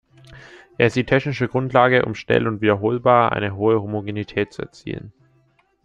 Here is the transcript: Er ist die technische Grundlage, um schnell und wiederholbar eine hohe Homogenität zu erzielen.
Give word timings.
Er 0.79 0.87
ist 0.87 0.95
die 0.95 1.03
technische 1.03 1.47
Grundlage, 1.47 2.05
um 2.05 2.15
schnell 2.15 2.47
und 2.47 2.59
wiederholbar 2.59 3.33
eine 3.33 3.55
hohe 3.55 3.79
Homogenität 3.79 4.51
zu 4.51 4.63
erzielen. 4.63 5.13